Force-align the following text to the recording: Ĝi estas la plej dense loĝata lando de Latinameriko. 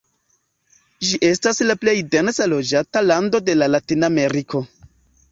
Ĝi 1.09 1.17
estas 1.27 1.59
la 1.71 1.75
plej 1.83 1.93
dense 2.15 2.47
loĝata 2.53 3.03
lando 3.11 3.41
de 3.51 3.55
Latinameriko. 3.59 4.63